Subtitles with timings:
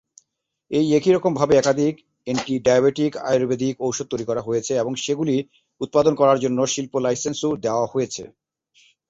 [0.71, 1.93] এই একই রকম ভাবে একাধিক
[2.27, 5.35] অ্যান্টি-ডায়াবেটিক আয়ুর্বেদিক ওষুধ তৈরি করা হয়েছে এবং সেগুলি
[5.81, 8.23] উৎপাদন করার জন্য শিল্প-লাইসেন্স-ও দেওয়া হয়েছে।